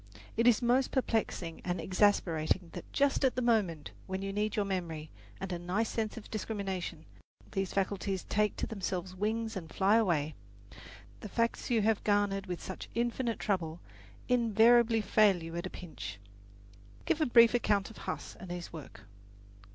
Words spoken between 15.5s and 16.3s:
at a pinch.